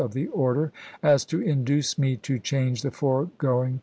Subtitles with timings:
[0.03, 0.71] of the ordcr
[1.03, 3.79] as to induce me to change the foregoing pp.